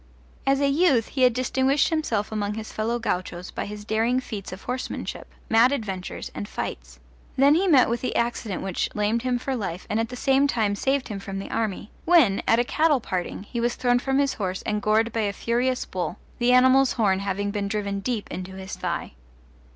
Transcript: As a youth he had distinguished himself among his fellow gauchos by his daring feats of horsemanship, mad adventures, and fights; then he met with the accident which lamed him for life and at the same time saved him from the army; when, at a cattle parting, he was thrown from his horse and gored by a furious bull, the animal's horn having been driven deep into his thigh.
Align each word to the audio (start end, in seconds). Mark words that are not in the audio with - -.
As 0.47 0.59
a 0.61 0.67
youth 0.67 1.09
he 1.09 1.21
had 1.21 1.31
distinguished 1.33 1.89
himself 1.89 2.31
among 2.31 2.55
his 2.55 2.71
fellow 2.73 2.97
gauchos 2.97 3.51
by 3.51 3.67
his 3.67 3.85
daring 3.85 4.19
feats 4.19 4.51
of 4.51 4.63
horsemanship, 4.63 5.27
mad 5.47 5.71
adventures, 5.71 6.31
and 6.33 6.47
fights; 6.49 6.97
then 7.35 7.53
he 7.53 7.67
met 7.67 7.87
with 7.87 8.01
the 8.01 8.15
accident 8.15 8.63
which 8.63 8.89
lamed 8.95 9.21
him 9.21 9.37
for 9.37 9.55
life 9.55 9.85
and 9.91 9.99
at 9.99 10.09
the 10.09 10.15
same 10.15 10.47
time 10.47 10.73
saved 10.75 11.09
him 11.09 11.19
from 11.19 11.37
the 11.37 11.51
army; 11.51 11.91
when, 12.05 12.41
at 12.47 12.57
a 12.57 12.63
cattle 12.63 12.99
parting, 12.99 13.43
he 13.43 13.59
was 13.59 13.75
thrown 13.75 13.99
from 13.99 14.17
his 14.17 14.33
horse 14.33 14.63
and 14.63 14.81
gored 14.81 15.13
by 15.13 15.19
a 15.21 15.31
furious 15.31 15.85
bull, 15.85 16.17
the 16.39 16.51
animal's 16.51 16.93
horn 16.93 17.19
having 17.19 17.51
been 17.51 17.67
driven 17.67 17.99
deep 17.99 18.27
into 18.31 18.53
his 18.55 18.75
thigh. 18.75 19.13